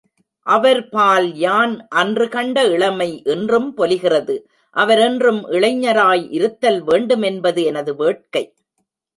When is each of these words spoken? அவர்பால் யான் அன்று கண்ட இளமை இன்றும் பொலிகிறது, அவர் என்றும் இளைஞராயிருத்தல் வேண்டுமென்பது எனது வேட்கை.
அவர்பால் 0.47 1.27
யான் 1.35 1.75
அன்று 1.91 2.25
கண்ட 2.29 2.63
இளமை 2.67 3.09
இன்றும் 3.25 3.69
பொலிகிறது, 3.77 4.35
அவர் 4.75 4.99
என்றும் 4.99 5.41
இளைஞராயிருத்தல் 5.49 6.81
வேண்டுமென்பது 6.83 7.63
எனது 7.63 7.93
வேட்கை. 7.95 8.43